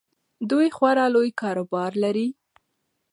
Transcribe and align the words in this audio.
دوی 0.49 0.67
خورا 0.75 1.05
لوی 1.15 1.29
کاروبار 1.41 1.91
لري. 2.03 2.27